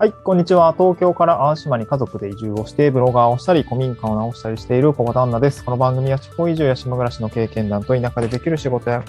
[0.00, 0.72] はい、こんにちは。
[0.74, 5.64] 東京から淡島に家族で移住をして、ブロガーをしたり、古民家を直したりしている小畑アンナです。
[5.64, 9.02] この番組は地方移住や島暮らしの経験談と田舎でできる仕事や、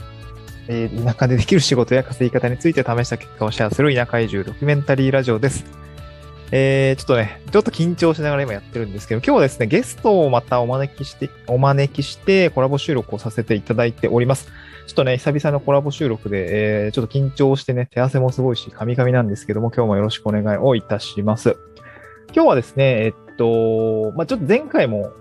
[0.67, 5.63] えー田舎でできる仕事や稼ぎ方について試した結果をシェアする田舎移住ドキュメンタリーラジオです。
[6.51, 14.47] えー、ちょっとね、ちょっと緊張しながら今やってるんですけど、今日はですね、ゲストをまたお招きして、お招きしてコラボ収録をさせていただいております。
[14.89, 21.57] ちょっとね、久々のコラボ収録で、えー、ちょっと緊張してね、手汗もすごいし、カミカミなんですけども、今日もよろしくお願いをいたします。
[22.33, 25.11] 今日はですね、えっと、まあ、ちょっと前回も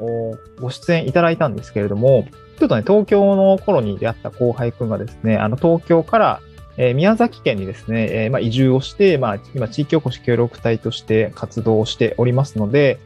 [0.58, 2.26] ご出演いただいたんですけれども、
[2.58, 6.40] ちょっとね、東京の頃に出会った後輩くんがですね、あの、東京から、
[6.78, 13.00] えー宮崎県にですね、えーまあ、移住をして、まあ、今、地域おこし協力隊として活動をしておりますので、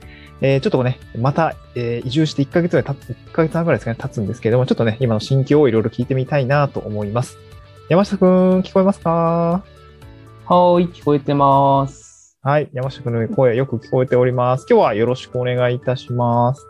[0.45, 7.39] えーちょっとね、また、えー移住して1ヶ月ぐらい経つ、1ヶ月半ぐらいですかね、経つんですけれども、ちょっとね、今の心境をいろいろ聞いてみたいなと思います。
[7.89, 9.11] 山下くん、聞こえますか？
[9.11, 12.37] はーい、聞こえてます。
[12.43, 14.67] はい、山下くんの声よく聞こえております。
[14.69, 16.67] 今日はよろしくお願いいたします。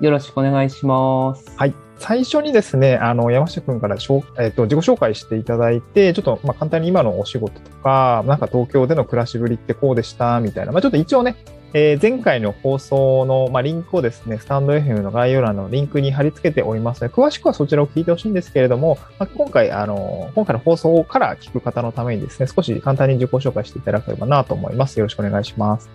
[0.00, 1.48] よろしくお願いします。
[1.56, 1.74] はい。
[1.98, 10.72] 最初にですね、あの、山下くんからしょう、えっ、と、自己紹介していただいて、ちょっと、まあ、簡単に今のお仕事とか、なんか東京での暮らしぶりってこうでした、みたいな。
[10.72, 11.36] まあ、ちょっと一応ね、
[11.72, 24.98] えー前回の放送の、まあ、リンクをですね、スタンド FM の概要欄のリンクに貼り付けておりますので、詳しくはそちらを聞いてほしいんですけれども、まあ、今回、あの、今回の放送から聞く方のためにですね、少し簡単に自己紹介していただければなと思います。
[24.98, 25.90] よろしくお願いします。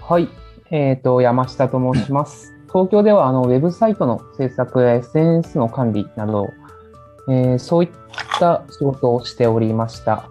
[0.00, 0.28] はい、
[0.70, 2.52] えっ、と、山下と申します。
[2.72, 6.50] 東京ではあのウェブサイトの制作や SNS の管理など、
[7.28, 7.90] えーそういっ
[8.40, 10.28] た仕事をしておりました。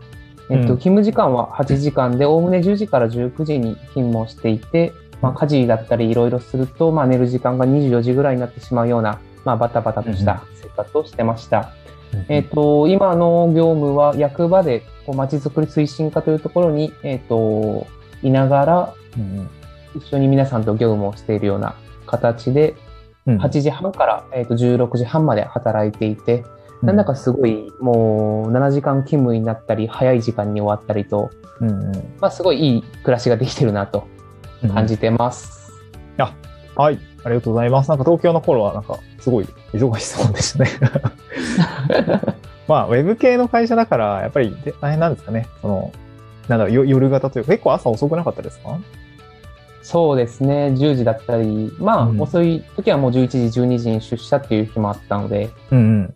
[0.52, 11.74] えっ、と、うん勤務時間は8時間で、おおむね10時から19時に勤務をしていて、まあ、家事だったりいろいろすると、まあ、寝る時間が24時ぐらいになってしまうような、まあ、バタバタとした生活をしてました。
[12.28, 17.88] えっ、と、今の業務は役場でこうまちづくり推進課というところに、えっ、と、
[18.22, 19.50] いながらうん
[19.96, 21.76] 一緒に皆さんと業務をしているような
[22.06, 22.76] 形で、
[23.26, 23.38] うん。
[23.38, 26.44] 8時半から、えっと16時半まで働いていて、
[26.82, 34.08] なんだかすごいもう7時間勤務になったり、早い時間に終わったりと、うんうんまあ、すごいいい暮らしができてるなと
[34.64, 35.62] うん感じてます。
[36.76, 37.90] はい、ありがとうございます。
[37.90, 40.70] なんか東京の頃はなんかすごい忙しそうでしたね。
[42.68, 45.48] まあ、ウェブ系の会社だから、やっぱりで大変なんですかね。
[45.62, 45.92] その、
[46.48, 48.80] なんだろ夜型というか、結構朝遅くなかったですか？
[49.84, 56.16] そうですね、10時だったり、まあ、うん遅い時はもう11時、12時に出社っていう日もあったので、うんうん。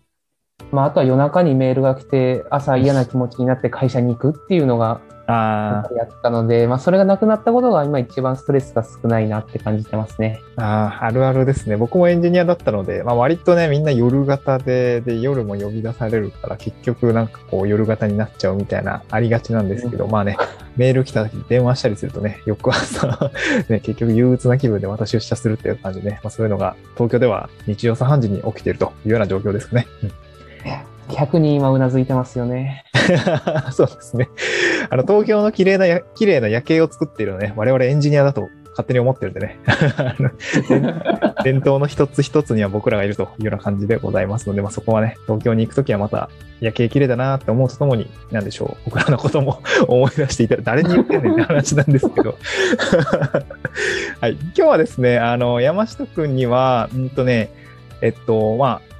[0.72, 10.40] まあ、あとは夜中にメールが来て、朝嫌な気持ちになって会社に行くっていうのがあやったので、まあ、それがなくなったことが今一番ストレスが少ないなって感じてますね。
[10.56, 11.76] ーあー、あるあるですね。
[11.76, 20.36] 僕もエンジニアだったので、まあ割とね、みんな夜型で、で、夜も呼び出されるから、結局なんかこう夜型になっちゃうみたいな、ありがちなんですけど、まあね、
[20.76, 23.30] メール来た時電話したりするとね、翌朝、
[23.68, 29.86] ね、結局憂鬱な気分でまた出社するっていう感じでね、まあそういうのが東京では日曜3時に起きているというような状況ですかね。
[30.04, 30.25] うん
[31.08, 32.84] 100人今うなずいてますよね。
[33.72, 34.28] そうですね。
[34.90, 39.58] あの、東京の綺麗な、綺麗な夜景を作っているのね、我々エンジニアだと勝手に思ってるんでね。
[41.44, 46.28] 伝統の一つ一つには僕らがいるというような感じでございますので、まあ、そこはね、東京に行くときはまた
[46.60, 52.36] 夜景綺麗だなって思うとともに、なんでしょう、僕らのことも 思い出していたら、誰に言ってんねんって話なんですけど。
[54.20, 54.32] はい。
[54.32, 57.48] 今日はですね、あの、山下くんには、うんとね、
[58.02, 58.95] えっと、まあ、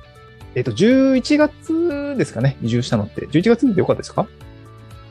[0.57, 3.27] えっと、11月ですかね、移住したのって。
[3.27, 4.27] 11月でよかったですか？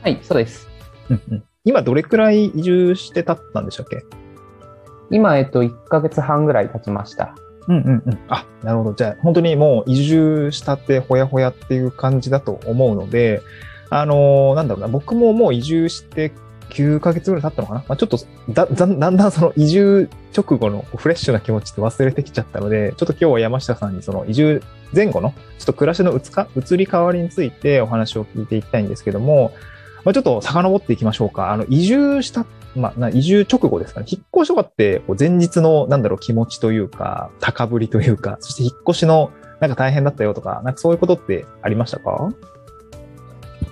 [0.02, 0.68] はい、そうです。
[1.08, 4.04] うんうん今どれくらい移住してたったんでしたっけ？
[5.10, 7.34] 今、えっと、1ヶ月半ぐらい経ちました。
[7.68, 8.18] うんうんうん。
[8.28, 8.94] あ、なるほど。
[8.94, 13.42] じゃあ、本当にもう移住したってほやほやっていう感じだと思うので、
[13.90, 16.32] あのーなんだろうな、僕ももう移住して
[16.70, 17.84] 9ヶ月ぐらい経ったのかな。
[17.88, 18.18] まあ、ちょっと
[18.50, 24.62] だ、だんだんその移住直後のフレッシュな気持ちって忘れてきちゃったので、ちょっと今日は山下さんにその移住
[24.94, 29.52] 前後のちょっと暮らしのうつか移り変わりについてお話を聞いていきたいんですけども、
[30.04, 31.50] まあ、ちょっと遡っていきましょうか。
[31.50, 32.46] あの、移住した、
[32.76, 34.06] まあ、な移住直後ですかね。
[34.08, 42.28] 引っ越しとかって、前日の、なんだろう、気持ちというか、高ぶりというか、そして引っ越しの、なんか大変だったよとか、なんかそういうことってありましたか？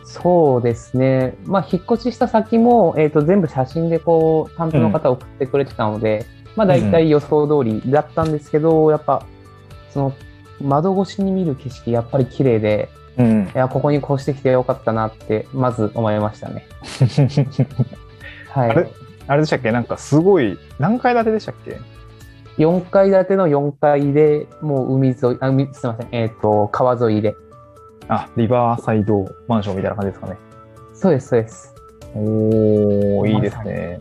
[0.03, 1.37] そうですね。
[1.45, 6.27] まあ、引っ越しした先も、えっと、全部写真でこう、担当の方送ってくれてたので、
[6.57, 9.25] まあ、大体予想通りだったんですけど、やっぱ、
[9.91, 10.13] その、
[10.61, 13.43] 窓越しに見る景色、やっぱり綺麗で、うん。
[13.55, 16.67] いや、ここに越してきてよかったなって、まず思いましたね。
[18.51, 18.89] はいあれ。
[19.27, 19.73] あれでしたっけ？
[19.73, 21.79] なんかすごい、何階建てでしたっけ
[22.59, 27.35] ？4階建ての4階で、もう海沿い、あ海すみません、えっ、と、川沿いで。
[28.09, 30.37] あ、リバーサイドマンションみたいな感じですかね。
[30.93, 31.75] そうです、そうです。
[32.15, 33.99] おー、いいですね。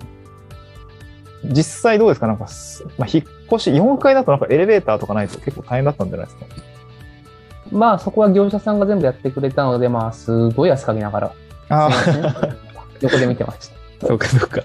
[1.46, 2.28] 実際どうですか？
[2.28, 6.46] なんかす、まあ、引っ越し、4階だとなんかエレベーターとかないと結構大変だったんじゃないですか
[7.72, 11.34] まあ、そこは業者さんが全部やってくれたので、まあ、すごい汗かきながら、
[11.70, 12.58] あすいません
[13.02, 13.76] 横で見てました。
[14.06, 14.62] あ、そうかそうか。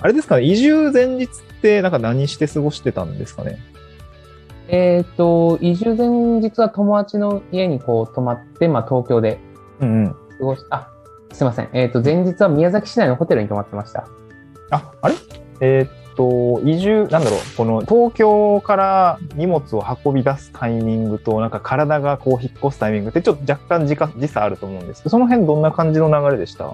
[0.00, 1.28] あれですかね、移住前日っ
[1.62, 3.58] てなんか何して過ごしてたんですかね？
[4.68, 6.08] えっ、と、移住前
[6.40, 9.38] 日は友達の家にこう泊まって、まあ、東京で
[9.80, 10.12] うんうん。
[10.12, 10.88] 過ごし、あ、
[11.32, 11.68] すいません。
[11.72, 14.06] えっ、と、前日は宮崎市内のホテルに泊まってました。
[14.70, 15.14] あ、あれ？
[15.60, 26.70] えーっと、移住、なんだろう、この東京から荷物を運び出すタイミングと、なんか体がこう引っ越すタイミングってちょっと若干時間時差あると思うんですけど、その辺どんな感じの流れでした？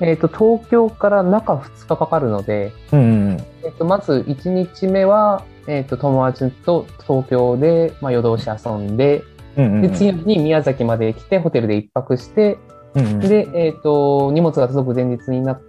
[0.00, 3.02] えっ、と、東京から中2日かかるので、うんう
[3.34, 9.22] んえっ、と、まず1日目は、えっ、と、友達と東京で、まあ、夜通し遊んで、
[9.56, 9.64] うん。
[9.66, 9.82] うんうん。
[9.82, 12.56] で、次に宮崎まで来て、ホテルで一泊して、
[12.94, 13.18] うんうん。
[13.20, 15.60] で、えっ、と、荷物が届く前日になっ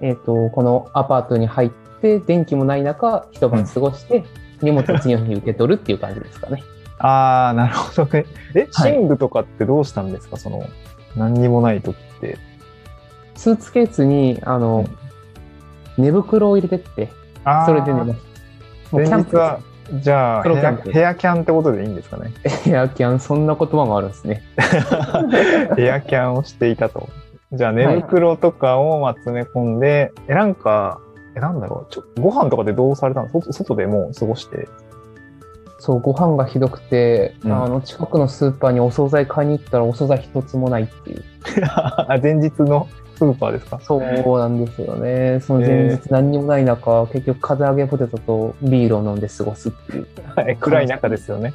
[0.00, 1.70] えっ、と、このアパートに入っ
[2.00, 4.24] て、電気もない中、一晩過ごして、
[4.62, 6.62] 荷物を次の日に受け取るっていう感じですかね。
[6.98, 8.26] ああ、なるほどね。
[8.54, 10.36] え、はい寝具とかってどうしたんですか？
[10.36, 10.64] その、
[11.16, 12.38] 何にもない時って。
[13.34, 14.86] スーツケースに、あの、
[15.98, 17.10] 寝袋を入れてって、
[17.66, 18.14] それで寝まし
[18.90, 18.96] た。
[18.96, 19.60] もうキャンプ前日は、
[19.94, 22.32] じゃあヘア、ヘアキャンってことでいいんですかね？
[22.64, 24.42] ヘアキャン、そんな言葉もあるんですね。
[25.76, 27.08] ヘアキャンをしていたと。
[27.52, 31.00] じゃあ寝袋とかをまあ詰め込んで、え、なんか、
[31.36, 33.28] え、なんだろう、ちょご飯とかでどうされたの？
[33.28, 34.68] 外外でもう過ごして。
[35.78, 41.22] そう、ご飯がひどくて、うんあの、近くのスーパーにお惣菜買いに行ったらお惣菜一つもないっていう。
[41.64, 43.78] あ前日のスーパーですか？
[43.80, 44.00] そう
[44.38, 45.38] なんですよね。
[45.40, 50.06] その前日何にもない中、結局、風揚げポテトとビールを飲んで過ごすっていう。
[50.34, 51.52] は い暗い中ですよね。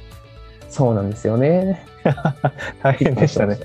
[0.72, 1.86] そうなんですよね。
[2.82, 3.58] 大変でしたね。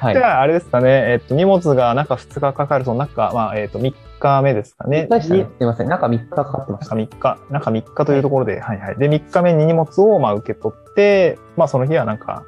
[0.00, 0.14] はい。
[0.14, 5.06] じゃあ、あれですかね、えっと、荷物が中2日かかる、その中、まあ、えっと、3日目ですかね。
[5.06, 5.88] ねにすみません。
[5.88, 6.96] 中3日かかってました。
[6.96, 12.44] 中3日、中3日というところで、はい、はいで、3日目に荷物をまあ受け取って、まあその日はなんか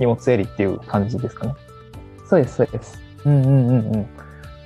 [0.00, 1.54] 荷物整理っていう感じですかね。
[2.26, 3.00] そうです、そうです。
[3.24, 4.06] うんうんうんうん。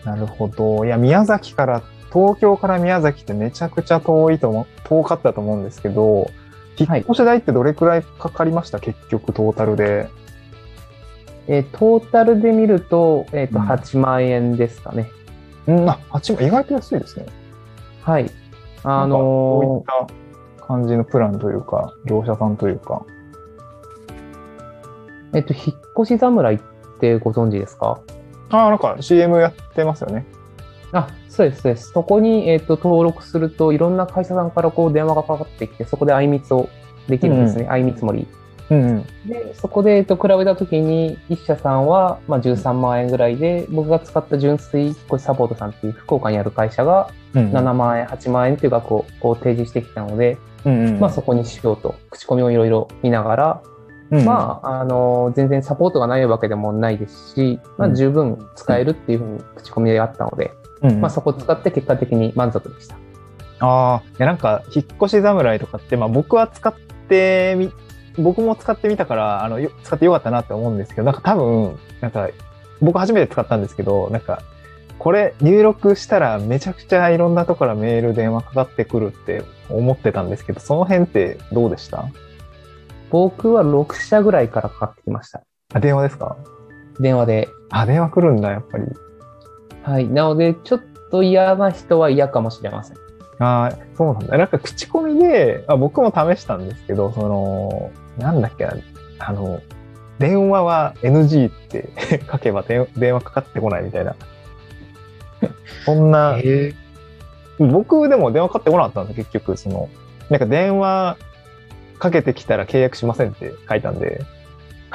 [0.05, 0.87] なるほど。
[0.87, 6.31] いや、宮崎から、東京から宮崎ってめちゃくちゃ遠いと思う、遠かったと思うんですけど、
[6.85, 10.09] 引っ越し代ってどれくらいかかりました、結局トータルで。
[11.49, 15.11] えートータルで見ると、えっ、と、うん8万円ですかね。
[15.67, 17.27] うん、あ、8万、意外と安いですね。
[18.03, 18.31] はい。
[18.83, 19.83] あなんかどういのっ
[20.59, 23.03] た感じのプランというか、業者さんというか。
[25.33, 25.63] ーえっ、と、引っ
[26.03, 26.59] 越し侍っ
[27.01, 28.01] てご存知ですか？
[28.51, 30.27] ああ、なんか CM やってますよね。
[30.93, 31.93] あ、そうです、そうです。
[31.93, 36.69] そこに、えっ、と、登録すると、いろんな会社さんからこう電話がかかってきて、そこで相密を
[37.09, 37.67] できるんですね。
[37.69, 38.27] 相見積もり。
[38.71, 39.07] うんうん。
[39.29, 51.01] で、そこで、えっと、比べたときに、一社さんは、まあ、13万円ぐらいで、僕が使った純粋引っ越しサポートさんっていう福岡にある会社が、うん7万円、8万円っていう額をこう提示してきたので、うんうん。
[51.01, 53.63] まあ、そこにしようと、口コミをいろいろ見ながら、
[54.11, 60.53] うん、まあ、あの、全然サポートがないわけでもないですし、まあ、うん十分使えるっていうふうに口コミであったので、
[60.89, 62.97] うんうんまあ、そこを使って結果的に満足でした。
[63.61, 66.75] ああ、いやなんか、引っ越し侍とかって、まあ僕は使っ
[67.09, 67.73] てみ、
[68.19, 72.29] 僕も使ってみたから、あの、よ使ってよかったなって思うんですけど、なんか多分、なんか、
[72.81, 74.43] 僕初めて使ったんですけど、なんか、
[74.99, 82.07] これ入力したらめちゃくちゃいろんなとこからメール、電話かかってくるって思ってたんですけど、その辺ってどうでした？
[83.11, 85.43] 僕は6社ぐらいからかかってきました。
[85.75, 86.37] あ、電話ですか？
[86.99, 87.49] 電話で。
[87.71, 88.85] あ、電話来るんだ、やっぱり。
[89.87, 90.09] はい。
[90.09, 90.81] なので、ちょっ
[91.13, 92.97] と嫌な人は嫌かもしれません。
[93.39, 94.37] ああ、そうなんだ。
[94.37, 98.73] なんか口コミで、あ僕も試したんですけど、その、なんだっけな、
[99.21, 99.61] あの、
[100.19, 101.91] 電話は NG って
[102.31, 104.17] 書けば電電話かかってこないみたいな。
[105.85, 106.37] そんな、
[107.61, 109.89] 僕でも電話かかってこなかったんです結局、その、
[110.31, 111.17] なんか電話
[112.01, 114.23] かけてきたら契約しませんって書いたんで、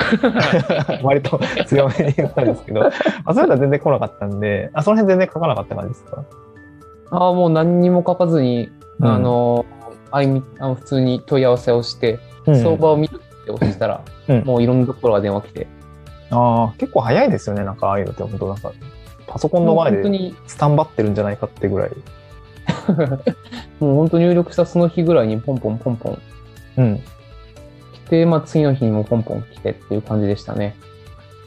[1.03, 2.84] 割と強めに言ったんですけど、
[3.25, 6.24] あ、それとは全然来なかったんで、あ、その辺全然書かなかった感じですか？
[7.12, 9.08] ああ、もう何にも書かずに、うん。
[9.08, 9.65] あの、
[10.12, 12.55] あいみあの普通に問い合わせをして、うん。
[12.55, 14.43] 相場を見るって押したら、うん。
[14.43, 15.67] もういろんなところが電話来て、
[16.31, 18.72] ああ、結構早いですよね、なんかああいうのって、本当なんか、
[19.27, 21.91] パソコンの前でもう本当に、スタンバってるんじゃないかってぐらい。
[23.79, 26.17] もう本当入力したその日ぐらいにポンポンポンポン。
[26.77, 27.00] うん。
[28.12, 30.75] 来て、まあ次の日にもポンポン来てっていう感じでしたね。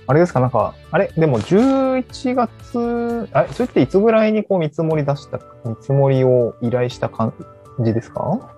[0.07, 7.35] あれですか、なんか、あれ、でも11月、あれ、それっていつぐらいにこう見積もり出した、見積もりを依頼した感
[7.81, 8.51] じですか？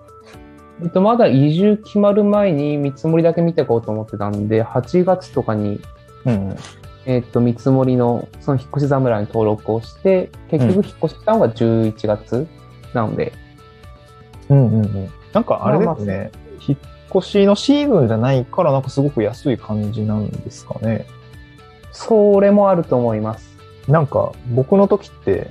[0.81, 5.81] えっと、まだ移住決まる前に見積もりだけ見ていこうと思ってたんで、8月とかに
[6.25, 6.55] うん。
[7.05, 12.47] えっ、と、見積もりの、その引っ越し侍に登録をして、結局引っ越したのが11月
[12.93, 13.31] なので、
[14.49, 15.09] うんうんうん。
[15.33, 16.31] なんかあれですね、
[16.67, 16.77] 引っ
[17.13, 21.07] 越しのシーズンじゃないから、なんかすごく安い感じなんですかね。
[21.91, 23.57] それもあると思います。
[23.87, 25.49] なんか僕の時って、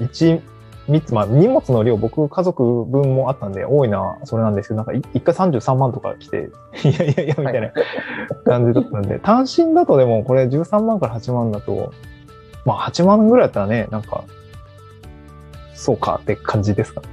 [0.00, 0.40] 1、
[0.88, 6.50] 3つ、まあ荷物の量、僕家族分もあったんで多いのはそれなんですけど、なんかい一回33万とか来て、
[6.84, 7.70] いやいやいや、みたいな
[8.44, 11.92] 感じだったんで、単身だとでもこれ13万から8万だと、
[12.64, 14.24] まあ8万ぐらいだったらね、なんか、
[15.74, 17.08] そうかって感じですかね。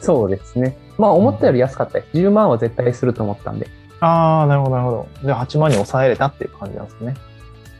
[0.00, 0.76] そうですね。
[0.98, 2.18] まあ、思ったより安かったです。
[2.18, 3.68] 10万は絶対すると思ったんで。
[4.00, 5.06] ああ、なるほど、なるほど。
[5.24, 7.14] じゃあ8万に抑えれたっていう感じなんですね。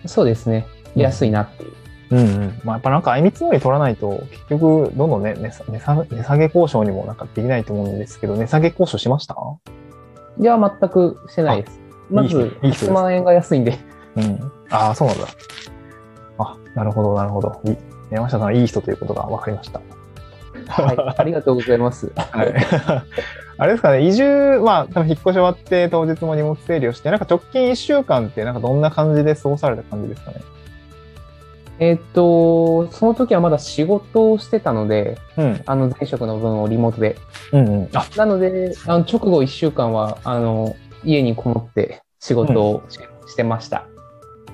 [0.06, 0.66] そうですね。
[0.94, 1.72] 安いなっていう。
[2.10, 2.60] うんうん。
[2.64, 5.50] まあ、やっぱなんか、あいみつもり取らないと、結局、どんどんね、値
[6.22, 9.37] 下げ交渉にもなんかできないと思うんですけど、値下げ交渉しました？
[10.40, 11.80] いや、全くしてないです。
[12.10, 13.76] まず、いい人いい人です1万円が安いんで。
[14.16, 14.52] うん。
[14.70, 15.26] ああ、そうなんだ。
[16.38, 17.60] あ、なるほど、なるほど。
[17.64, 17.76] い
[18.10, 19.80] 山下さん、いい人ということが分かりました。
[20.68, 21.14] はい。
[21.18, 22.12] ありがとうございます。
[22.16, 22.54] はい。
[23.60, 30.37] あれですかね、移住、まあ、多分引っ越し終わって、当日も荷物整理をして、なんか直近1週間って、なんかどんな感じで過ごされた感じですかね？
[31.80, 35.62] えっと、その時はまだ仕事をしてたので、うん。
[35.64, 37.16] あの、前職の分をリモートで。
[37.52, 37.88] うんうん。
[37.94, 42.98] あ、なので、あの直後1週間は、あの、家にこもって仕事をし,、
[43.28, 43.87] してました。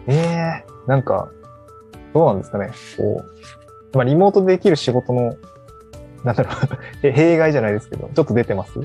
[0.07, 1.31] ええなんか、
[2.13, 2.71] どうなんですかね。
[2.99, 3.25] こ
[3.95, 5.35] う、まあ、リモートでできる仕事の、
[6.25, 6.55] なんだろう、
[7.07, 8.81] え弊害じゃないですけど、ちょっと出てます？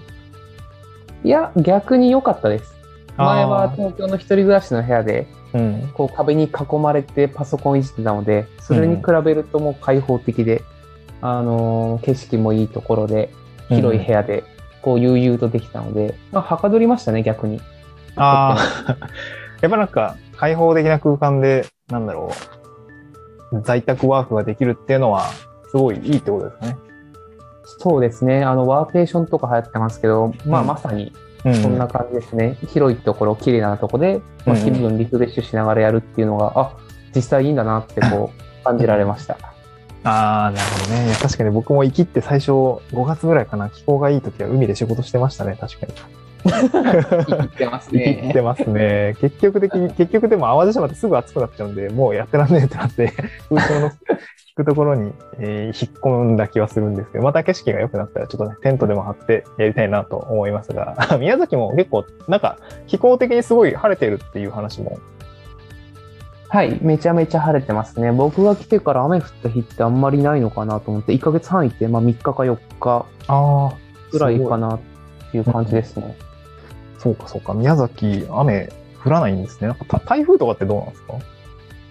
[1.24, 2.76] いや、逆に良かったです。
[3.18, 5.90] 前は東京の一人暮らしの部屋で、うん。
[5.94, 10.62] こう壁に囲まれてパソコンいじってたので、それに比べるともう開放的で、
[11.22, 13.30] あのー景色もいいところで、
[13.68, 14.44] 広い部屋で、
[14.82, 17.60] こう悠々とできたので、まあ、はかどりましたね、逆に。
[18.16, 18.56] あ
[18.88, 18.98] あ、
[19.62, 22.32] やっぱなんか、開放的な空間で、なんだろ
[23.52, 25.26] う、在宅ワークができるっていうのは、
[25.72, 26.78] すごいいいってことですかね。
[27.78, 31.14] そうですね、あの、ワーケーションとか流行ってますけど、まあ、うんまさに
[31.46, 32.58] うんそんな感じですね。
[32.68, 36.72] 広いところ、綺麗なところで、まあ、うん気分リフレッシュしながらやるっていうのが、あ、
[37.16, 39.38] 実際いいんだなってこう、 感じられました。
[40.04, 41.14] ああ、なるほどね。
[41.22, 45.94] 確かに僕も生きって最初、5月ぐらいかな、気候がいい時は海で仕事してましたね、確かに。
[46.44, 48.34] 言ってます生きっね。
[48.34, 49.16] てますね。
[49.20, 53.14] 結局的に、結局でも淡路島ってすぐ暑くなっちゃうんで、もうやってらんねえってなって、
[53.50, 53.94] 空港の聞
[54.56, 64.98] くところに、えー引っ込んだ気はするんですけど、また景色が良くなったらちょっとね、テントでも張ってやりたいなと思いますが、 宮崎も結構、なんか気候的にすごい晴れてるっていう話も。
[66.52, 68.12] はい、めちゃめちゃ晴れてますね。
[68.12, 73.06] 僕が来てから雨降った日ってあんまりないのかなと思って、1ヶ月半いて、まあ3日か4日
[74.12, 74.80] ぐらいかなっ
[75.32, 76.18] ていう感じですね。
[77.00, 77.54] そうかそうか。
[77.54, 78.70] 宮崎、雨
[79.04, 79.68] 降らないんですね。
[79.68, 81.14] なんかた台風とかってどうなんですか？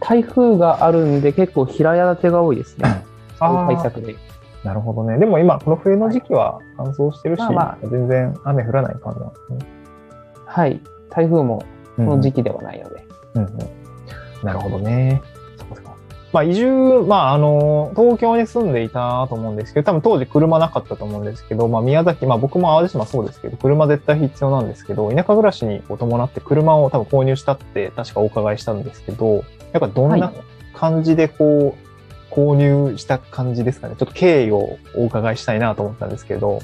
[0.01, 3.05] 台風があるんで結構平屋建てが多いですね。
[3.41, 4.15] あー対策で。
[4.65, 5.19] なるほどね。
[5.19, 9.59] でも今、この冬の時期は乾燥してるし、まあま全然雨降らない感じなんですね。
[10.47, 11.63] はい、台風も
[11.97, 13.05] この時期ではないので。
[13.35, 13.59] うんうん
[14.43, 15.21] なるほどね。
[16.33, 29.37] まあ移住、まああの、東京に住んでいたと思うんですけど、多分当時車なかったと思うんですけど、まあ宮崎、まあ僕も淡路島そうですけど、車絶対必要なんですけど、田舎暮らしに伴って車を多分購入したって確かお伺いしたんですけど、
[29.73, 30.33] やっぱどんはない
[30.75, 33.95] 感じでこう、購入した感じですかね？
[33.99, 36.61] ちょっと経緯をお伺いしたいなと思ったんですけど。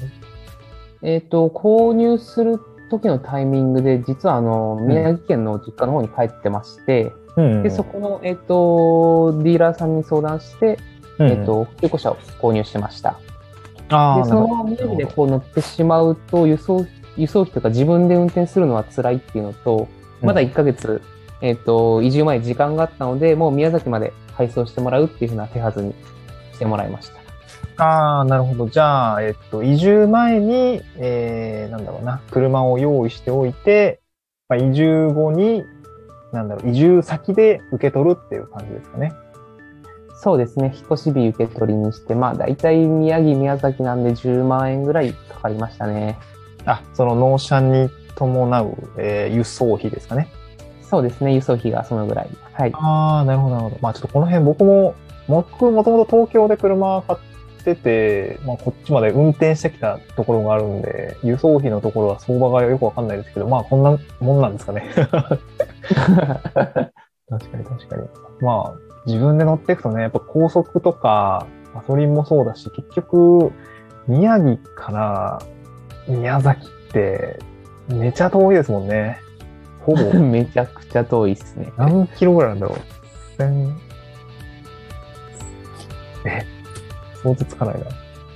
[1.01, 2.59] えっ、と、購入する
[2.91, 10.79] 時のタイミングで、実はあの、宮城県の実家の方に帰ってまして、うんで、そこの、えっ、と、ディーラーさんに相談して、
[11.19, 13.19] うんえっ、と、中古車を購入しました。
[13.89, 16.85] ああ、で、そのまま宮城でこう乗ってしまうと、輸送、
[17.17, 19.87] 輸送費とか自分で運転するのは辛いっていうのと、
[20.21, 21.01] まだ1ヶ月、
[21.41, 25.93] えっ、と、移住前に時間があったので、もう宮崎まで配送してもらうっていうふうな手はずに
[26.53, 27.25] してもらいました。
[27.77, 28.69] ああ、なるほど。
[28.69, 33.99] じゃあ、えっと、移住前に、えー、なんだろうな、車を用意しておいて、
[34.47, 35.63] まあ、移住後に、
[36.35, 39.13] なんだろう、移住先で受け取るっていう感じですかね。
[40.17, 46.17] そうですね、引っ越し日受け取りにして、まあ大体宮城、宮崎なんで10万円ぐらいかかりましたね。
[46.65, 50.29] あ、その納車に伴う、えー輸送費ですかね。
[50.81, 52.29] そうですね、輸送費がそのぐらい。
[52.53, 52.71] はい。
[52.73, 53.77] ああ、なるほど、なるほど。
[53.81, 54.95] まあちょっとこの辺僕も、
[55.27, 57.19] 僕もともと東京で車買っ
[57.65, 64.89] てて、まあこっちまで運転してきたところがあるんで、輸送費のところは相場がよくわかんないですけど、まあこんなもんなんですかね。
[67.27, 68.07] 確かに確かに。
[68.41, 73.51] まあ、自分で乗っていくとね、やっぱ高速とか、ガソリンもそうだし、結局、
[74.07, 75.41] 宮城から
[76.07, 77.39] 宮崎って、
[77.89, 79.19] めちゃ遠いですもんね。
[79.81, 81.71] ほぼ めちゃくちゃ遠いですね。
[81.77, 82.79] 何キロぐらいなんだろう。
[83.37, 83.75] 千、
[86.25, 86.45] え、
[87.25, 87.85] 想像つかないな。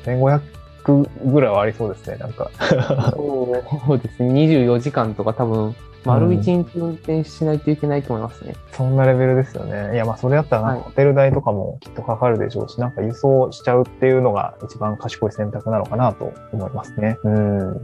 [0.06, 2.50] 1500ぐらいはありそうですね、なんか。
[3.14, 4.30] そうですね。
[4.30, 8.56] 24時間とか多分、丸一日運転しないといけないと思いますね。
[8.72, 9.94] そんなレベルですよね。
[9.94, 17.18] いや、まあ、それだったら、ホテル代とかもきっとかかるでしょうし、なんか輸送しちゃうっていうのが一番賢い選択なのかなと思いますね。
[17.24, 17.82] うん。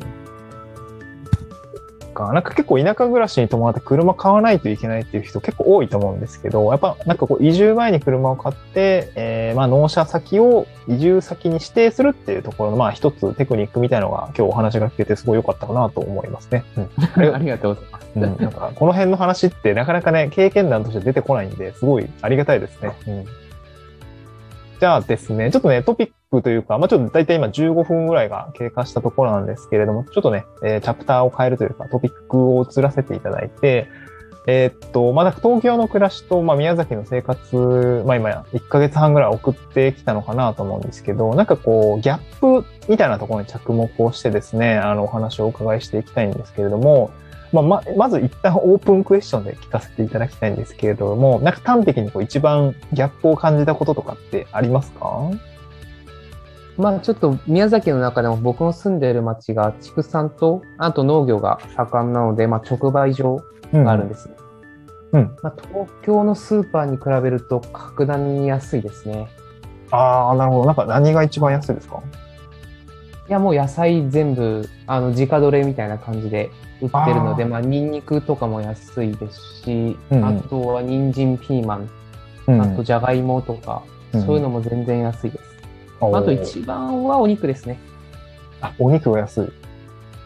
[2.16, 16.64] かなんか結構田舎暮らしに伴って車買わないといけないっていう人結構多いと思うんですけど、やっぱなんかこう移住前に車を買って、えーまあ納車先を移住先に指定するっていうところのまあ一つテクニックみたいなのが今日お話が聞けてすごい良かったかなと思いますね。
[16.78, 16.90] うん
[17.36, 18.08] ありがとうございます。
[18.16, 22.94] うん、なんかこの辺の話ってなかなかね、経験談として出てこないんで、すごいありがたいですね。
[23.08, 23.26] うん、
[24.80, 33.88] じゃあですね、ちょっとね、トピックというか、まあちょっと大体今15分ぐらいが経過したところなんですけれども、ちょっとね、えーチャプターを変えるというか、トピックを移らせていただいて、
[34.48, 47.10] えーっと、まだ東京の暮らしと、まあ、宮崎の生活、まあ今1ヶ月半ぐらい送ってきたのかなと思うんですけど、なんかこう、ギャップみたいなところに着目をしてですね、あの、お話をお伺いしていきたいんですけれども、
[47.54, 55.32] まあ、ま、まず一旦オープンクエスチョンで聞かせていただきたいんですけれども、なんか端的にこう一番ギャップを感じたこととかってありますか？
[56.78, 63.42] まあちょっと宮崎の中でも僕の住んでいる町が畜産と、あと農業が盛んなので、まあ直売所
[63.72, 64.36] があるんですね。
[65.14, 65.36] うん。
[65.42, 69.28] まあ、東京のスーパーに比べると格段に安いですね。
[69.92, 70.66] ああ、なるほど。
[70.66, 72.02] なんか何が一番安いですか？
[73.28, 76.52] いやもう野菜全部あの自家どれみたいな感じで
[76.82, 81.90] 売ってるので、あーまあニンニクとかも安いですし、うんうんあとは人参、ピーマン、
[82.48, 83.82] うんあとじゃがいもとか、
[84.14, 85.45] うんそういうのも全然安いです。
[86.02, 87.80] あと一番はお肉ですね。
[88.62, 89.66] あ、お肉が安い。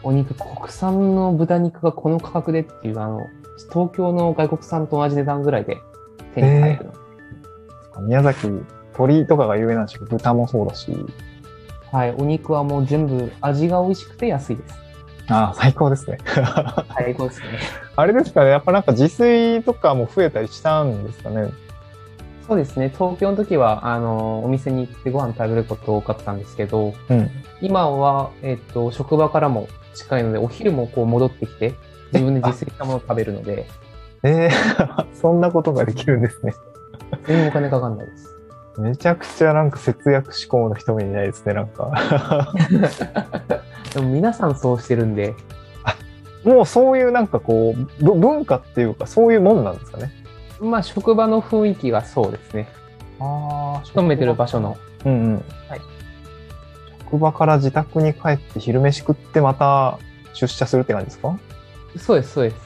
[0.02, 3.26] お肉、国産の豚肉がこの価格でっていう、あの、
[3.72, 5.78] 東京の外国産と同じ値段ぐらいで
[6.34, 8.02] 手に入るの。
[8.02, 8.48] 宮崎、
[8.94, 10.92] 鶏とかが有名なんですけど、豚もそうだし。
[11.92, 14.74] はい、お肉はもう全部味が美味しくて安いです。
[15.28, 16.18] ああ、最高ですね。
[16.94, 17.46] 最高ですね。
[17.96, 21.50] あれですかね、やっぱなんか自炊とかも増えたりしたんですかね。
[22.50, 27.30] そうですね、東京の時は、あの、お店に行ってご飯食べること多かったんですけど、うん。
[27.60, 31.74] 今は、えっと、職場からも近いので、お昼もこう戻ってきて、
[32.12, 33.68] 自分で自炊したものを食べるので、
[34.24, 34.52] ええ
[35.14, 36.52] そんなことができるんですね。
[37.28, 38.36] 全然お金かかんないです。
[38.78, 41.92] めちゃくちゃなんか節約志向の人もいないですね、なんか。
[43.94, 45.36] でも皆さんそうしてるんで、
[46.42, 50.19] もうそういうなんかこう、ぶ文化っていうか、そういうもんなんですかね。
[50.60, 52.68] まあ、職場の雰囲気がそうですね。
[53.18, 54.76] ああ、勤めてる場所の。
[55.04, 55.34] うんうん。
[55.68, 55.80] はい。
[57.10, 59.98] 職場から自宅に帰って昼飯食ってまた
[60.34, 61.36] 出社するって感じですか？
[61.96, 62.56] そうです、そうです。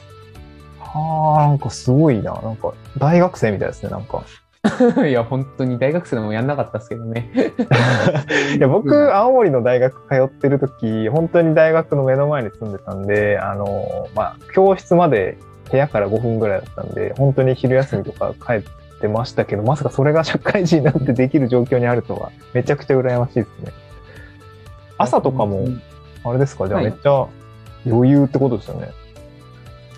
[0.79, 2.33] はあ、なんかすごいな。
[2.43, 4.23] なんか大学生みたいですね、なんか。
[5.07, 7.29] いや、本当に大学生でもやんなかったですけどね。
[8.57, 15.37] いや僕、青森の大学通ってる時、本当に大学の目の前に住んでたんで、あの、まあ、教室まで
[15.69, 23.71] 部屋から5分ぐらいだったんで、本当に昼休みとか帰ってましたけど、まさかそれが社会人になってできる状況にあるとは、めちゃくちゃ羨ましいですね。
[24.97, 25.67] 朝とかも、
[26.23, 26.67] あれですか？
[26.67, 27.27] じゃあはいめっちゃ
[27.85, 28.91] 余裕ってことですよね。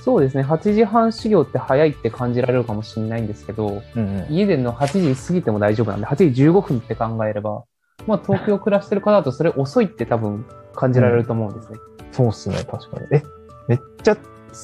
[0.02, 4.34] そうですね、8時半始業って早いって感じられるかもしれないんですけど、うんうん。
[4.34, 7.66] 家での8時過ぎても大丈夫なんで、8時15分って考えれば、
[8.08, 11.78] まあ東京暮らしてる方だとそれ遅いって多分感じられると思うんですね。
[12.14, 13.08] そうっすね、確かに。
[13.12, 13.24] え、
[13.68, 14.18] めっちゃ、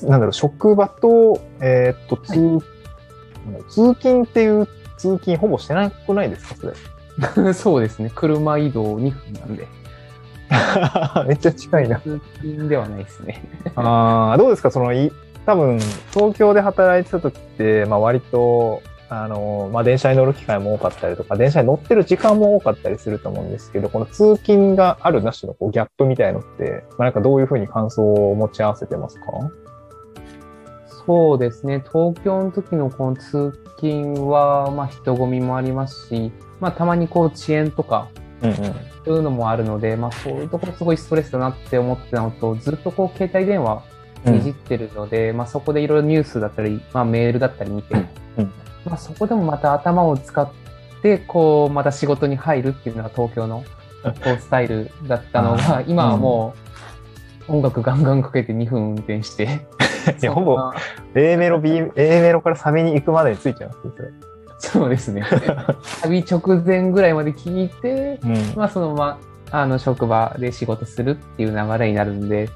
[0.04, 2.64] なんだろう、職場と、えーっと、通、なんだ
[3.60, 4.68] ろう通勤っていう
[4.98, 6.68] 通勤ほぼしてなくないですか、そ
[7.46, 7.54] れ？
[7.54, 9.68] そうですね、車移動2分なんで、
[11.28, 12.00] めっちゃ近いな。
[12.00, 13.44] 通勤ではないですね。
[13.76, 15.12] ああ、どうですか、その、い
[15.46, 15.78] 多分、
[16.14, 29.26] 東京で働いてた時って、まあ割と、あの、まあ電車に乗る機会も多かったりとか、電車に乗ってる時間も多かったりすると思うんですけど、この通勤があるなしのこうギャップみたいのって、まあなんかどういうふうに感想を持ち合わせてますか？
[31.06, 38.08] そうですね、東京の時のこの通勤は、まあ人混みもありますし、まあたまにこう遅延とか、
[38.42, 38.56] うんうん。
[39.06, 43.84] そういうのもあるので、まあそういうところすごいストレスだなって思ってたのと、ずっとこう携帯電話
[44.26, 47.96] いじってるので、まあそこでいろいろニュースだったり、まあメールだったり見て、
[48.38, 48.52] うん
[48.86, 50.50] まあそこでもまた頭を使っ
[51.02, 53.64] て、こうまた仕事に入るっていうのが東京の
[54.04, 56.54] こうスタイルだったのが、今はも
[57.50, 59.66] う音楽ガンガンかけて2分運転して、
[60.22, 60.58] いやほぼ
[61.16, 64.10] A メロ、B、A メロからサビに行くまでについちゃいますね、それ。
[64.60, 65.26] そうですね。
[66.04, 68.34] 旅直前ぐらいまで聞いて、うん。
[68.56, 69.18] まあそのまま、
[69.52, 72.50] あの、職場で仕事するっていう流れになるんで、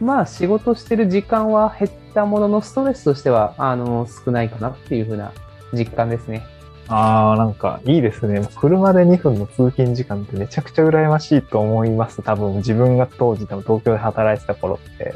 [0.00, 5.32] まあ仕事してる時間は減ったもののストレスとしてはあの少ないかなっていうふうな
[5.72, 6.44] 実感ですね。
[6.88, 8.46] ああ、なんかいいですね。
[8.56, 12.22] 車で2分の通勤時間ってめちゃくちゃ羨ましいと思います。
[12.22, 15.14] 多分自分が当時多分東京で働いてた頃って。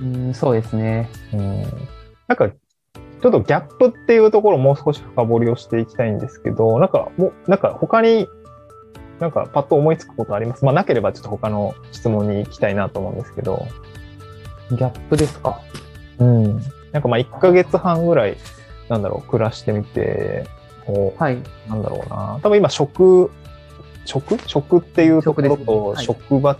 [0.00, 1.08] うん、そうですね。
[1.32, 1.62] うん。
[2.26, 8.26] なんか、ちょっとギャップっていうところをもう少し深掘りをしていきたいんですけど、なんかもう、なんか他に、
[9.18, 10.64] なんかパッと思いつくことあります？
[10.64, 13.66] まあなければちょっと他の質問に行きたいなと思うんですけど。
[14.70, 15.60] ギャップですか？
[16.18, 16.58] うん。
[16.92, 18.38] なんかまあ1ヶ月半ぐらい、
[18.88, 20.46] なんだろう、暮らしてみて、
[20.86, 21.38] こう、はい。
[21.68, 22.40] なんだろうな。
[22.42, 23.30] 多分今、食、
[24.06, 24.38] 食？
[24.46, 26.56] 食っていうところと、職場、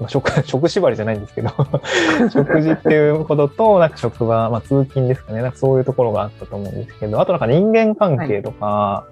[0.00, 1.50] まあ食、 食縛りじゃないんですけど、
[2.32, 5.42] 食事っていうことと、なんか職場、まあ通勤ですかね。
[5.42, 9.04] なんかそういうところがあったと思うんですけど、あとなんか人間関係とか、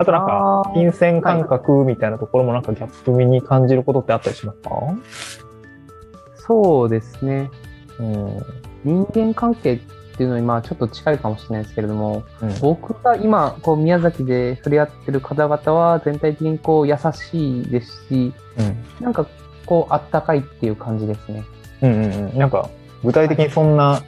[0.00, 4.70] あとなんか金銭感覚みたいなところもなんかギャップ味に感じることってあったりしますか？
[6.36, 7.50] そうですね。
[7.98, 8.38] うん。
[8.84, 9.78] 人間関係っ
[10.16, 19.04] ていうのにまあちょっと近いかもしれないですけれども、うん僕が今こう宮崎で触れ合ってる方々は全体的にこう優しいですし、うん。
[19.04, 19.26] なんか
[19.68, 21.44] こうあったかいっていう感じですね。
[21.82, 22.38] うんうんうん。
[22.38, 22.68] なんか、
[23.04, 24.02] 具体的にそんな、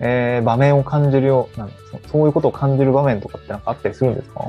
[0.00, 1.68] えー場面を感じるような
[2.04, 4.44] そそういうことを感じる場面とかってなんかあったりするんですか？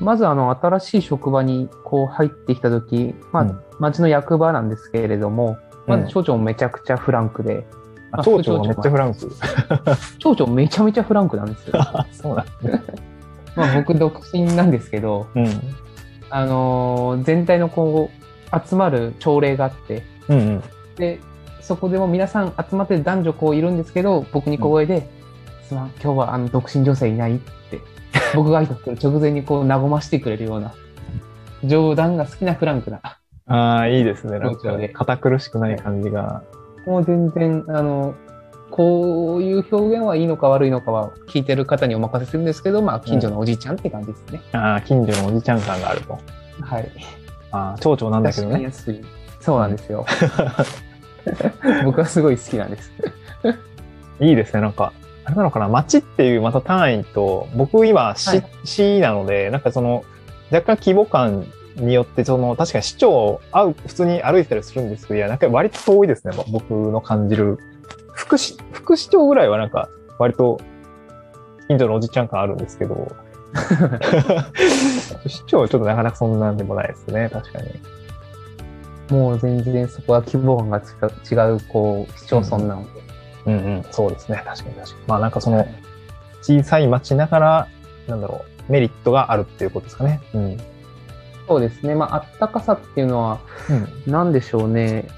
[0.00, 7.66] まずあの新しい職場にこう入ってきた時、まあうん町の役場なんですけれども、まうんず町長もめちゃくちゃフランクで、
[8.12, 9.30] あ町長がめっちゃフランク？
[10.18, 11.74] 町長めちゃめちゃフランクなんですよ。
[11.78, 12.82] あ そうなんですね。
[13.56, 15.46] まあ僕独身なんですけど、うん。
[16.30, 18.20] あのー全体のこう
[18.66, 20.62] 集まる朝礼があって、うんうん。
[20.96, 21.20] で、
[21.60, 25.08] そこでも皆さん集まって男女こういるんですけど、僕に小声で、
[25.68, 27.80] すまん、今日はあの独身女性いないって、
[28.34, 30.72] 僕が挨拶する直前にこう和ましてくれるような、
[31.64, 33.00] 冗談が好きなフランクな、
[33.50, 34.38] ああ、いいですね。
[34.38, 36.42] なんか堅苦しくない感じが。
[36.86, 38.14] もう全然、あの、
[38.70, 44.40] こういう表現はいいのか悪いのかは聞いてる方にお任せするんですけど、まあ近所のおじいちゃんって感じですね。
[44.52, 46.16] ああ、近所のおじちゃん感があると。
[46.62, 46.88] はい。
[47.52, 48.70] ああ、町長なんだけどね。
[49.40, 50.06] そうなんですよ。
[51.84, 52.92] 僕はすごい好きなんです。
[54.20, 54.60] いいですね。
[54.60, 54.92] なんか、
[55.24, 60.04] あれなのかな、町っていうまた単位と、僕今市、はい市なので、なんかその、
[60.52, 66.34] 若干規模感によって、その、確かに市長会う、普通に歩いてたりするんですけど、いや、なんか割と遠いですね。
[66.50, 67.58] 僕の感じる。
[68.12, 70.60] 副市、副市長ぐらいはなんか、割と、
[71.68, 73.10] 近所のおじちゃん感あるんですけど、
[75.26, 77.28] 市長はちょっとなかなかそんなんでもないですね。
[77.32, 77.68] 確かに。
[79.10, 83.00] もう全然そこは規模感が違う、違うこう、市町村なので。
[83.46, 84.42] うんうん、そうですね。
[84.44, 85.02] 確かに確かに。
[85.06, 85.66] まあなんかその、
[86.42, 87.68] 小さい町ながら、
[88.06, 90.20] なんだろう、メリットがあるっていうことですかね。
[90.34, 90.56] うん。
[91.48, 91.94] そうですね。
[91.94, 94.12] まあ、あったかさっていうのは、うん。
[94.12, 95.08] なんでしょうね。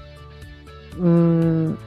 [0.97, 1.77] うーん。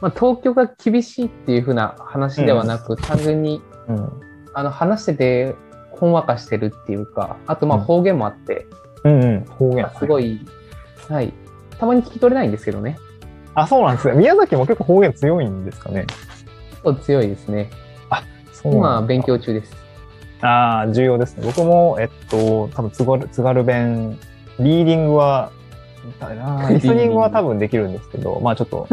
[0.00, 4.31] まあ、東京が厳しいっていうふうな話ではなく、単純に、うん。
[4.54, 5.54] あの、話してて、
[5.90, 8.66] ほんわかしてるっていうか、あと、まあ、うん方言もあって、
[9.04, 9.44] うんうん。
[9.44, 9.90] 方言。
[9.98, 10.40] すごい、
[11.08, 11.32] はい。
[11.78, 12.98] たまに聞き取れないんですけどね。
[13.54, 14.14] あ、そうなんですね。
[14.14, 16.06] 宮崎も結構方言強いんですかね。
[16.70, 17.70] 結構強いですね。
[18.62, 19.22] そう今、なんだ勉。
[19.22, 19.74] 強中です。
[20.40, 21.44] ああ、重要ですね。
[21.44, 24.18] 僕も、えっと、多分津軽、津軽弁、
[24.58, 25.50] リーディングは、
[26.70, 28.88] リスニングは多分できるんですけど、まあちょっと、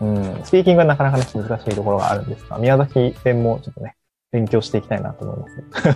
[0.00, 3.96] うん、 スピーキングはなかなかね、難しいところがあるんですが、宮崎弁もちょっとね、
[4.32, 5.92] 勉強していきたいなと思います。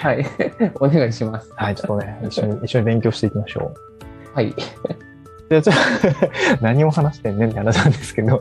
[0.00, 0.26] はい。
[0.80, 1.50] お願いします。
[1.56, 4.34] はい、ちょっとね、一緒に、 一緒に勉強していきましょう。
[4.34, 4.54] はい。
[5.48, 8.40] で、ちょっと何を話してんねんって話なんですけど、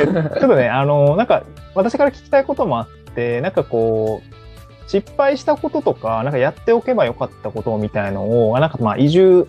[0.00, 1.42] えちょっとね、あの、なんか、
[1.74, 9.46] 私から聞きたいこともあって、なんかこう、失敗したこととか、なんかやっておけばよかったことみたいのを、なんかまあ移住、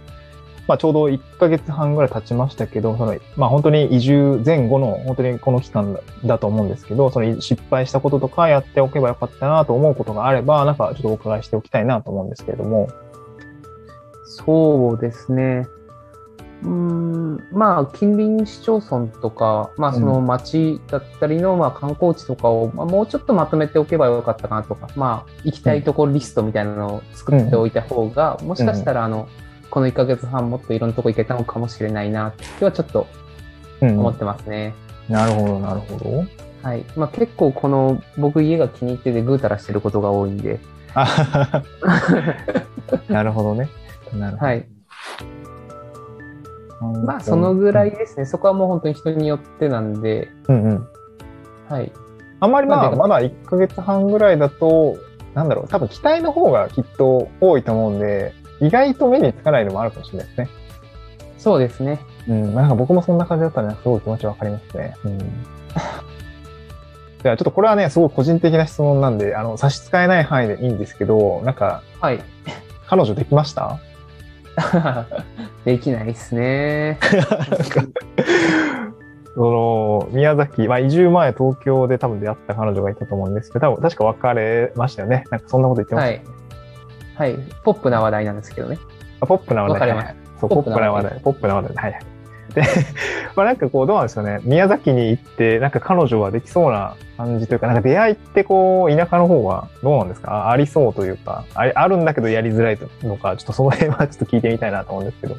[0.68, 12.88] まあちょうど1ヶ月半ぐらい経ちましたけど、その、まあ本当に移住前後の、本当にこの期間だだと思うんですけど、その失敗したこととかやっておけばよかったなと思うことがあれば、なんかちょっとお伺いしておきたいなと思うんですけれども。
[14.26, 15.68] そうですね。
[16.64, 29.28] うーん、まあ、近隣市町村とか、まあ、その町だったりの、まあ、観光地とかを、まあ、もうちょっとまとめておけばよかったかなとか、まあ、行きたいところリストみたいなのを作っておいた方が、もしかしたら、あの、
[29.70, 33.08] この1ヶ月半もっといろんなとこ行けたのかもしれないな、ってはちょっと
[33.82, 34.74] うん思ってますね。
[35.10, 36.26] なるほど、なるほど。
[36.64, 36.86] はい。
[36.96, 40.60] まあ、結構この、僕家が気に入っててぐうたらしてることが多いんで、
[43.08, 43.70] なるほどね。
[44.14, 44.46] なるほど。
[44.48, 44.68] はい。
[47.06, 48.26] まあ、そのぐらいですね。
[48.26, 50.88] そこはもう本当に人によってなんで、うんうん。
[51.70, 51.92] はい。
[52.40, 54.98] あんまりまあ、まだ1ヶ月半ぐらいだと、
[55.34, 60.50] なんだろう、多分期待の方がきっと多いと思うんで、意外と目につかないのもあるかもしれないですね。
[61.38, 62.00] そうですね。
[62.28, 64.96] うん、なんか僕もそんな感じだったらね、すごい気持ちわかりますね。
[65.06, 65.18] うん。
[67.24, 72.20] ではちょっとこれはね、すごい個人的な質問なんで、あの、差し支えない範囲でいいんですけど、なんか、はい。
[72.88, 73.80] 彼女できました？
[75.66, 76.98] できないですね。
[79.36, 85.26] その、宮崎、まあ移住前東京で多分出会った彼女がいたと思うんですけど、多分確か別れましたよね。
[85.30, 86.22] なんかそんなこと言ってました、はい。
[87.18, 87.36] はい。
[87.64, 88.78] ポップな話題なんですけどね。
[89.22, 90.16] あポップな話題。
[90.40, 91.20] そう、ポップな話題。
[91.22, 91.76] ポップな話題。
[91.76, 92.02] はいはい。
[92.54, 92.64] で、
[93.36, 94.40] まあなんかこう、どうなんですかね。
[94.44, 100.32] 宮崎に行って、なんか彼女はできそうな感じというか、なんか出会いってこう、田舎の方はどうなんですか？
[100.32, 105.36] あありそうというか、ああるんだけどやりづらいのか、ちょっとその辺はちょっと聞いてみたいなと思うんですけど。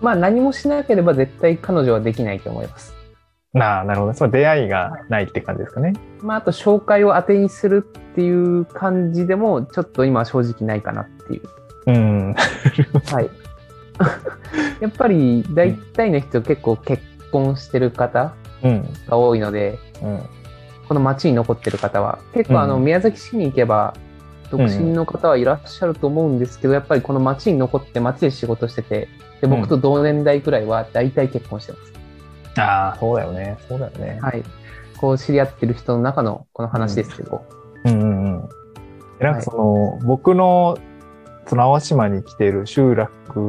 [0.00, 2.94] まあ何もしなければ絶対彼女はできないと思います。
[3.52, 4.16] なあ、なるほどね。
[4.16, 5.92] その出会いがないって感じですかね。
[6.22, 11.42] まああと紹介を当てにするっていう感じでもちょっと今正直ないかなっていう。
[11.86, 12.34] うん。
[12.34, 13.30] はい。
[14.80, 18.88] やっぱり大体の人結構結婚してる方うん。
[19.08, 20.20] が多いので、うん。
[20.90, 23.94] この町に残ってる方は結構あのうん宮崎市に行けば
[24.50, 29.08] 独身の方はいらっしゃると思うんですけど、やっぱりこの町に残って町で仕事してて
[29.40, 31.92] で僕と同年代くらいは大体結婚してます、
[32.56, 33.56] ああ、そうだよね。
[33.68, 34.18] そうだよね。
[34.20, 34.42] はい
[35.00, 37.42] こう知り合ってる人の中のこの話ですけど、
[37.86, 38.48] うんうんうん。
[39.18, 40.76] なんかその、僕の、
[41.46, 43.40] その淡島に来ている集落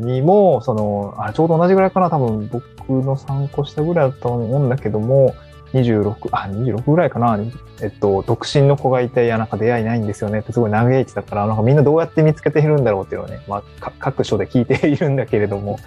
[0.00, 5.34] にも、その、あちょうど同じぐらいかな、多分僕の3個下ぐらいだったと思うんだけども、
[5.72, 7.38] 26、あ、26ぐらいかな、
[7.80, 10.40] えっと、独身の子がいて、いや、なんか出会いないんですよね。
[10.40, 15.78] ってすごい嘆いてたから、なんかみんなどうやって見つけているんだろうっていうのをね、まあ、か各所で聞いているんだけれども、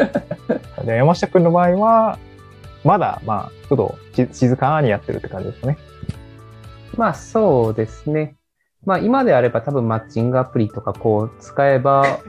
[0.84, 2.18] で山下くんの場合は、
[2.84, 5.78] まだ、まあ、ちょっとし静かにやってるって感じですかね。
[6.96, 8.37] まあそうですね
[8.84, 12.20] まあ今であれば多分マッチングアプリとかこう使えば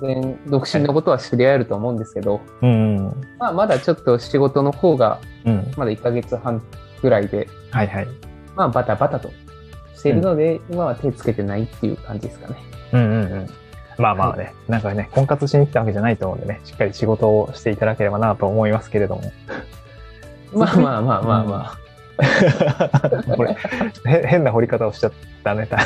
[0.00, 3.20] 全然独身のことは知り合えると思うんですけど、うんうん。
[3.38, 5.70] まあまだちょっと仕事の方がうん。
[5.76, 6.62] まだ1ヶ月半
[7.02, 8.08] ぐらいではいはい。
[8.56, 9.30] まあ、バタバタと
[9.94, 12.56] しているので、今は手つけてないっていう感じですかね。
[12.92, 13.46] うんうんうん。
[13.98, 19.32] まあまあね、なんかね、婚活しに来たわけじゃないと思うんでね、しっかり仕事をしていただければなと思いますけれども。
[20.52, 21.78] まあまあまあまあま
[23.36, 23.56] これ、
[24.24, 25.12] 変な掘り方をしちゃっ
[25.44, 25.68] たね。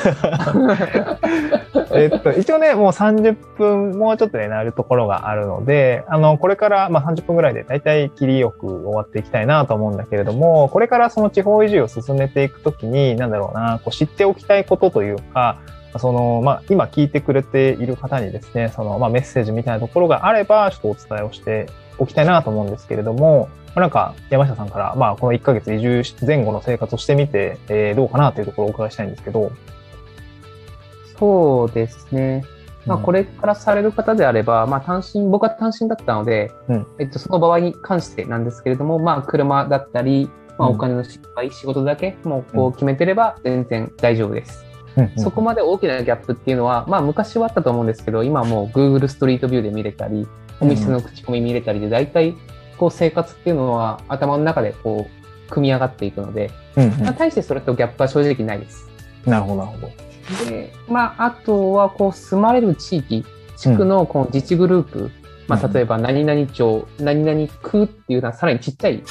[1.92, 15.58] えっと、一応ね、もう30分、もうちょっとね、なるところがあるので、あの、これから、まあ30分ぐらいで、大体切りよく終わっていきたいなと思うんだけれども、これからその地方移住を進めていくときに、なんだろうな、こう知っておきたいことというか、
[15.98, 21.66] その、まあ、今聞いてくれている方にですね、その、まあ、メッセージみたいなところがあれば、ちょっとお伝えをして
[21.98, 29.52] おきたいなと思うんですけれども、まあなんか、山下さんから、まあ、この1ヶ月移住前後の生活をしてみて、えーどうかなというところをお伺いしたいんですけど。
[29.52, 31.18] あ。
[31.18, 32.44] そうですね。
[32.86, 44.69] まあ、これ、れからされる方であれば、まあ、単身、僕は単身だったので、うんえっと、その場合に関してなんですけれども、まあ、車だったり、まあ、うんお金の失敗、仕事だけ、もう、こう決めてれば全然大丈夫です。
[44.96, 50.26] うんうんそこまで大きなギャップっていうのは、まあ、昔はあったと思うんですけど、今はもう Google ストリートビューで見れたり、
[50.60, 52.34] お店の口コミ見れたりで、大体、
[52.76, 56.90] こう、生活っていうのは頭の中で、こう、組み上がっていくので、うんうん。
[57.02, 58.88] まあ、対してそれとギャップは正直ないです。
[59.26, 60.50] なるほど、なるほど。
[60.50, 63.24] で、まあ、あとは、こう、住まれる地域、
[63.56, 65.10] 地区のこの自治グループ、
[65.48, 65.72] まあ、うん。
[65.72, 69.02] 例えば、何々町、何々区っていうのはさらにちっちゃい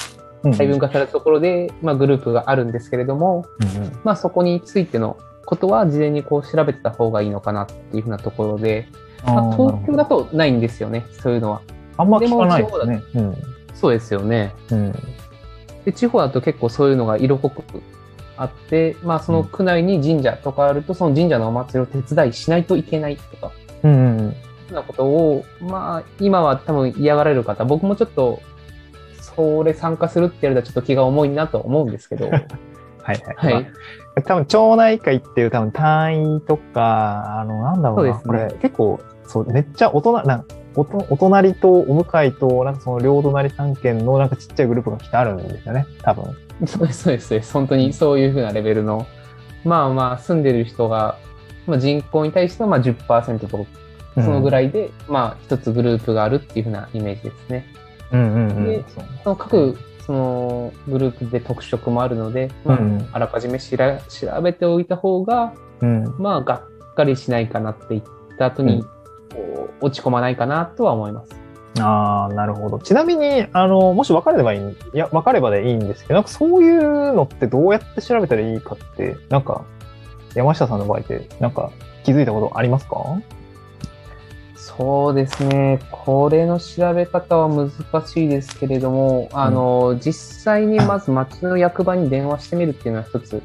[0.44, 0.52] うん。
[0.54, 4.00] 細分化されたところで、まあ、グループがあるんですけれども、うんうん。
[4.04, 5.18] まあ、そこについての
[5.50, 8.88] ことは事前にこう調べてた方がいいのかなっていうふうなところで、
[9.26, 11.62] まあ、東京だとないんですよね、そういうのは。
[11.98, 13.02] あんま聞かないですね。
[13.16, 13.38] うん。
[13.74, 14.54] そうですよね。
[14.70, 14.92] うん。
[15.86, 17.64] で地方だと結構そういうのが色濃く
[18.38, 24.36] あって、まあ、その区内に神社とかあると、その神社のお祭りを手伝いしないといけないとか、うんうんうん。
[24.68, 28.40] そんなことを、まあ、今は多分嫌がられる方、僕もちょっと、
[29.20, 32.44] それ参加するってやるとちょっと気が重いなと思うんですけど、 はい
[33.04, 33.54] はい。
[33.54, 33.68] はい。
[34.20, 38.14] まあ多分、町内会っていう多分単位とか、あの、なんだろうな。
[38.14, 46.36] ねこれ結構、そう、めっちゃ大人、なんおとお隣とお向かいと、なんかその両隣三県のなんかちっちゃいグループが来てあるんですよね、多分。
[46.68, 47.54] そうです、そうです。
[47.54, 49.06] 本当にそういうふうなレベルの、
[49.64, 51.18] まあまあ、住んでる人が、
[51.68, 53.66] まあ、人口に対してはまあ10%と、
[54.16, 54.52] そのぐい。
[54.52, 57.66] らいで、まあ、一つグループがあるっていうふうなイメージですね。
[58.12, 58.84] うんうんうんで。
[59.24, 59.78] その各、
[60.10, 66.16] そのグループで特色もあるので、まあうんあらかじめしら調べておいた方が、うん。
[66.18, 68.04] まあ、がっかりしないかなって言っ
[68.40, 71.30] た後に、うんこう落ち込まないかなとは思います。
[71.80, 72.80] ああ、なるほど。
[72.80, 74.62] ちなみに、あの、もし分かればいい、
[74.96, 79.64] いや、分かればでいいんですけど、なんかそういうのってどうやって調べたらいいかって、なんか、
[80.34, 81.70] 山下さんの場合って、なんか
[82.04, 82.98] 気づいたことありますか？
[84.80, 85.82] そうですね。
[85.92, 87.70] これの調べ方は難
[88.08, 93.44] しいですけれども、あの、実際にまず町の役場に電話してみるっていうのは一つ、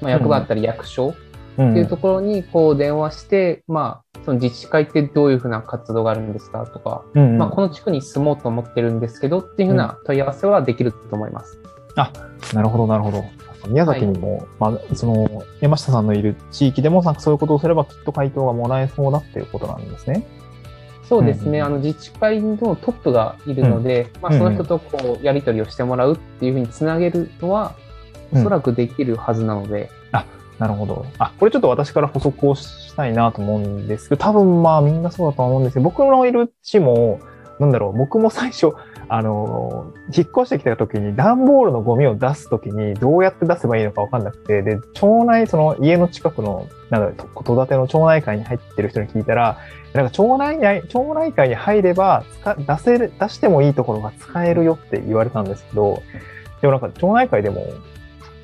[0.00, 11.60] まあ、役場だったり役所っていうところにこう電話して、まあ、その自治会ってどういうふうな活動があるんですかとか、うんうんまあ、この地区に住もうと思ってるんですけどっていうふうな問い合わせはできると思います。
[12.56, 13.22] なるほど、なるほど。
[13.68, 20.26] 宮崎にも、まあ、その、山下さんのいる地域でも、なんかそういうことをすればきっと回答がもらえそうだっていうことなんですね。
[21.12, 27.74] そうですね、うんあの自治会のトップがいるので、まあ、うんその人とこうやり取りをしてもらうっていうふうにつなげるのは、
[28.32, 28.40] うん。
[28.40, 29.90] おそらくできるはずなので、
[30.58, 31.04] なるほど。
[31.18, 37.20] あ、これちょっと私から補足をしたいなと思うんですけど、多分まあみんなそうだと思うんですけど、僕のいる地も、
[37.58, 38.72] なんだろう、僕も最初、
[39.08, 49.58] あの、引っ越してきた時に段ボールのゴミを出す時にどうやって出せばいいのかわかんなくて、で、町内、その家の近くの、なんだろう、戸建ての町内会に入ってる人に聞いたら、
[49.92, 56.02] なんか町内内、町内会に入れば使、出せる、出してもいいところが使えるよって言われたんですけど、
[56.60, 57.66] でもなんか町内会でも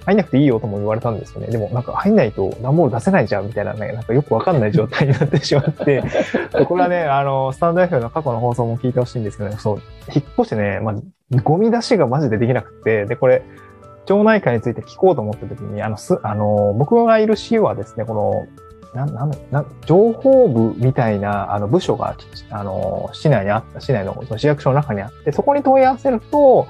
[0.08, 1.48] 入んなくていいよとも言われたんですよね。
[1.48, 6.02] でもなんか入んないと段ボール出せないじゃんみたいなね、なんかよくわかんない状態になってしまって、
[6.66, 9.82] これはね、あの、スタンド FM の過去の放送も聞いてほしいんですけどね、そう、
[10.14, 13.42] 引っ越してね、まあ、ゴミ出しがマジでできなくて、で、これ、
[14.06, 18.46] 町内会について聞こうと思った時に、あの、す、あの、僕がいる市はですね、この、
[18.94, 22.16] な、な、な、情報部みたいな、あの、部署が、
[22.48, 26.66] あの、市内にあった、市内の市役所の中にあって、そこに問い合わせると、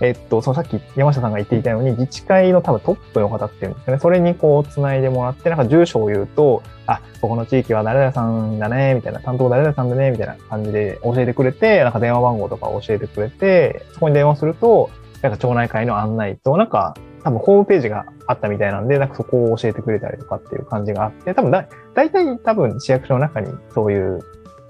[0.00, 14.90] えっと、そのさっき山下さんが言っていたように、自治会の多分トップの方っていうんですかね、それにこう、つないでもらって、なんか住所を言うと、あ、ここの地域は誰々さんだね、みたいな、担当誰々さんだね、みたいな感じで教えてくれて、なんか電話番号とか教えてくれて、そこに電話すると、
[15.22, 24.20] なんか町内会の案内と、なんか、多分ホームページがあったみたいなんで、なんかそこを教えてくれたりとかっていう感じがあって、多分だ、大体多分市役所の中にそういう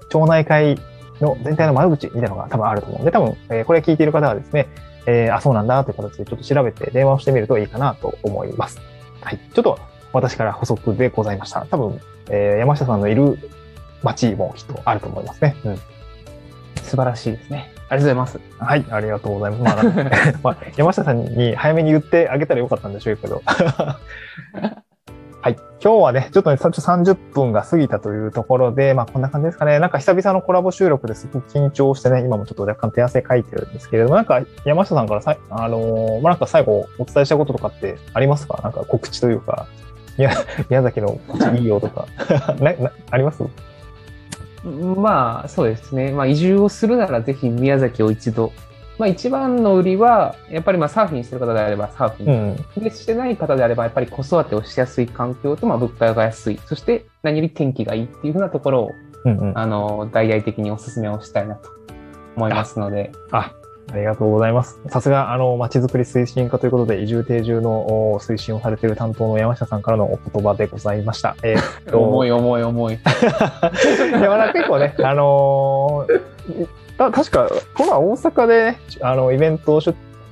[0.09, 0.77] 町内会
[1.21, 4.67] の全体の窓口みたいなのが多分あると思うんで、多分、えーこれ聞いている方はですね、
[5.05, 8.79] えーあ、そうなんだという形でちょっと調べて電話をしてみるといいかなと思います。
[9.21, 9.39] はい。
[9.53, 9.79] ちょっと
[10.13, 11.65] 私から補足でございました。
[11.69, 13.37] 多分、えー山下さんのいる
[14.03, 15.55] 町もきっとあると思いますね。
[15.63, 15.77] うん。
[16.83, 17.71] 素晴らしいですね。
[17.89, 18.39] ありがとうございます。
[18.57, 19.63] はい、ありがとうございます。
[19.63, 23.41] まあ まあ、山下さんに早めに言ってあげたらよかったんでしょうけど。
[25.41, 25.55] はい。
[25.83, 29.79] 今日はね、ちょっとね、30分が過ぎたというところで、まあこんな感じですかね。
[29.79, 38.59] なんか久々のコラボ収録ですごく緊張してね、今もちょっと若干手汗かいてるんですけれども、なんか山下さんからさ、あのーまあなんか最後お伝えしたこととかってありますか？
[38.61, 39.65] なんか告知というか、
[40.19, 40.31] いや
[40.69, 42.05] 宮崎のこっちいいよとか、
[42.61, 43.43] な、な、あります？
[44.63, 46.11] まあ、そうですね。
[46.11, 48.51] まあ、移住をするならぜひ宮崎を一度。
[49.01, 52.55] まあ、一番の売りは、やっぱりまあサーフィンしてる方であればサーフィン。
[52.75, 52.83] うん。
[52.83, 56.59] で、してない方であれば、やっぱり子育てをしやすい環境と、まあ、物価が安い。
[56.67, 58.91] そして、何より天気がいいっていうふうなところを、
[59.25, 59.57] うんうん。
[59.57, 61.71] あの、大々的にお勧めをしたいなと
[62.35, 63.55] 思いますので、あ、
[63.91, 64.79] ありがとうございます。
[64.85, 71.35] さすが、あの、まちづくり推進課ということで、移住定住のお推進をされている担当の山下さんからのお言葉でございました。
[71.41, 72.93] えーっと、重い重い重い。
[72.93, 72.99] い
[74.11, 76.21] や、まだ 結構ね、あのー
[77.09, 79.81] た確か、この大阪でね、あの、イベントを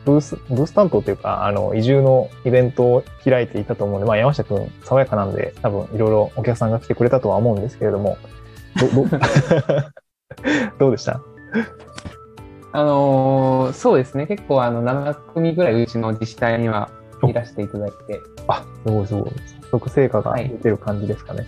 [0.05, 8.17] ブース、ブース担当というか、あの、移住のイベントを開いていたと思うので、まあ、山下くん、爽やかなんで、多分、いろいろお客さんが来てくれたとは思うんですけれども、
[8.79, 9.09] ど、ど、
[10.79, 11.21] どうでした？
[12.71, 14.27] あのーそうですね。
[14.27, 16.89] 結構、あの、7組ぐらいうちの自治体には
[17.27, 17.95] いらしていただいて、
[18.47, 19.31] あ、すごいすごい。
[19.63, 21.45] 早速成果が出てる感じですかね。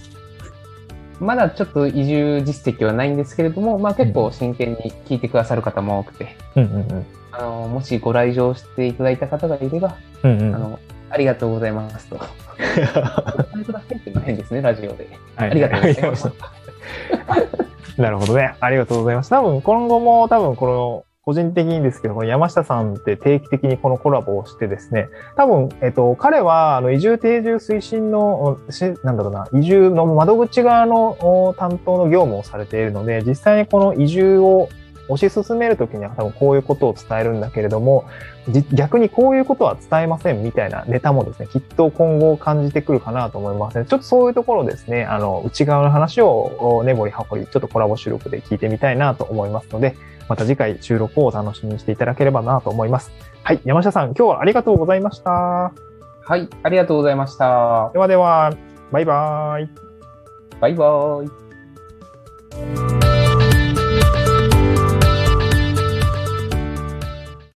[1.22, 7.06] まだちょっと移住実績はないんですけれども、まあ結構真剣に聞いてくださる方も多くて、うんうんうん。
[7.32, 10.56] あの、もしご来場していただいた方がいれば、うんうん。
[10.56, 10.80] あの、
[11.12, 12.16] ありがとうございますと。
[12.16, 15.08] お答えくださいっていうのは変ですね、ラジオで。
[15.36, 16.32] はありがとうございます。
[18.02, 18.56] なるほどね。
[18.60, 19.30] ありがとうございます。
[19.30, 28.58] 多分今後も多分この個人的にですけど、この山下さんって定期的にこのコラボをしてですね、多分、えっと、彼は、あの、移住定住推進の、
[29.04, 34.70] なんだろうな、移住の窓口側の担当の業務をされているので、実際にこの移住を
[35.10, 38.06] 推し進めるときには多分こういうことを伝えるんだけれども、
[38.74, 43.86] 逆にこういうことは伝えませんみたいなネタもですね、きっと今後感じてくるかなと思いますね。
[43.86, 49.96] ちょっとそういうところですね、あの、内側の話を根掘り葉掘り、ちょっとコラボ収録で聞いてみたいなと思いますので、
[50.32, 53.12] また次回収録をお楽しみにしていただければなと思います。
[53.44, 55.30] はい、山下さん、今日はありがとうございました。
[55.30, 57.92] はい、ありがとうございました。
[57.92, 58.56] ではでは、
[58.94, 59.70] バイバーイ。
[60.62, 63.21] バイバーイ。